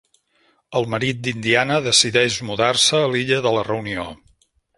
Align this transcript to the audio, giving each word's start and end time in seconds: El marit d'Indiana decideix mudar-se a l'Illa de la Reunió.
El 0.79 0.87
marit 0.93 1.19
d'Indiana 1.27 1.77
decideix 1.89 2.39
mudar-se 2.49 3.03
a 3.03 3.11
l'Illa 3.13 3.39
de 3.49 3.53
la 3.59 3.67
Reunió. 3.71 4.09